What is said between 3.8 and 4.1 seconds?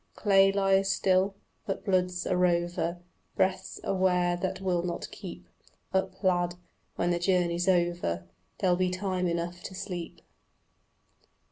a